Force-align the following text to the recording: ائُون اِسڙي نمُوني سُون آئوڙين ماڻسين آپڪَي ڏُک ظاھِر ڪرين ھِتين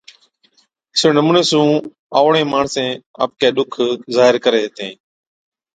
ائُون 0.03 0.93
اِسڙي 1.01 1.09
نمُوني 1.17 1.43
سُون 1.49 1.69
آئوڙين 2.17 2.47
ماڻسين 2.53 2.91
آپڪَي 3.23 3.47
ڏُک 3.55 3.69
ظاھِر 4.15 4.35
ڪرين 4.43 4.63
ھِتين 4.65 4.93